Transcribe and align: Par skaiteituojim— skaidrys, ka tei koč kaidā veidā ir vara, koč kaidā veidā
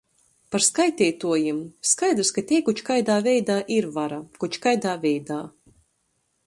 Par 0.53 0.63
skaiteituojim— 0.67 1.59
skaidrys, 1.91 2.31
ka 2.37 2.45
tei 2.53 2.65
koč 2.71 2.81
kaidā 2.89 3.19
veidā 3.29 3.59
ir 3.79 3.89
vara, 4.01 4.19
koč 4.45 4.61
kaidā 4.67 4.97
veidā 5.07 5.43